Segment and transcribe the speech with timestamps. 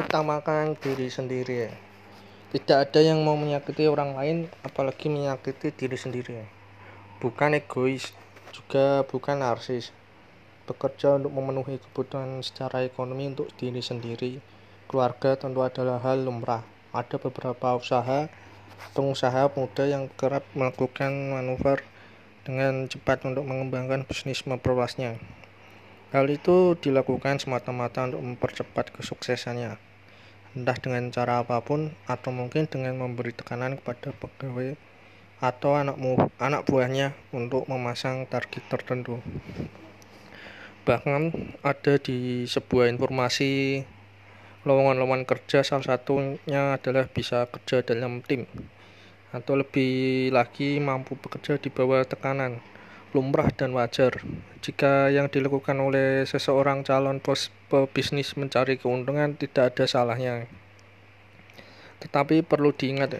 [0.00, 1.90] utamakan diri sendiri
[2.50, 6.34] tidak ada yang mau menyakiti orang lain apalagi menyakiti diri sendiri.
[7.22, 8.10] Bukan egois
[8.50, 9.94] juga bukan narsis.
[10.66, 14.42] Bekerja untuk memenuhi kebutuhan secara ekonomi untuk diri sendiri.
[14.90, 16.66] Keluarga tentu adalah hal lumrah.
[16.90, 18.26] Ada beberapa usaha
[18.98, 21.86] pengusaha muda yang kerap melakukan manuver
[22.42, 25.22] dengan cepat untuk mengembangkan bisnis memperluasnya.
[26.10, 29.78] Hal itu dilakukan semata-mata untuk mempercepat kesuksesannya,
[30.58, 34.74] entah dengan cara apa pun atau mungkin dengan memberi tekanan kepada pegawai
[35.40, 35.96] atau anak,
[36.36, 39.22] anak buahnya untuk memasang target tertentu.
[40.84, 43.84] Bahkan ada di sebuah informasi
[44.68, 48.44] lowongan-lowongan kerja salah satunya adalah bisa kerja dalam tim
[49.30, 52.60] atau lebih lagi mampu bekerja di bawah tekanan
[53.10, 54.22] lumrah dan wajar
[54.62, 57.18] jika yang dilakukan oleh seseorang calon
[57.66, 60.46] pebisnis mencari keuntungan tidak ada salahnya.
[62.00, 63.18] Tetapi perlu diingat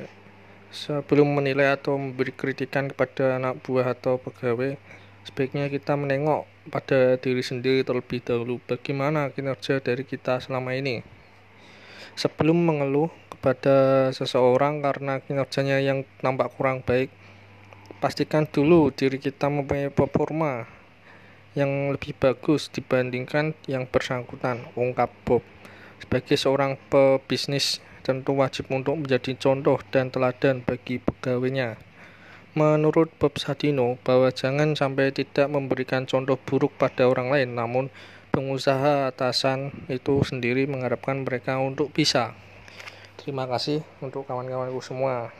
[0.70, 4.78] sebelum menilai atau memberi kritikan kepada anak buah atau pegawai,
[5.26, 11.02] sebaiknya kita menengok pada diri sendiri terlebih dahulu bagaimana kinerja dari kita selama ini.
[12.14, 17.08] Sebelum mengeluh kepada seseorang karena kinerjanya yang nampak kurang baik,
[18.00, 20.64] pastikan dulu diri kita mempunyai performa
[21.52, 25.44] yang lebih bagus dibandingkan yang bersangkutan, ungkap Bob.
[26.00, 31.76] Sebagai seorang pebisnis, tentu wajib untuk menjadi contoh dan teladan bagi pegawainya.
[32.56, 37.92] Menurut Bob Sadino, bahwa jangan sampai tidak memberikan contoh buruk pada orang lain, namun
[38.32, 42.34] pengusaha atasan itu sendiri mengharapkan mereka untuk bisa.
[43.20, 45.30] Terima kasih untuk kawan-kawanku semua.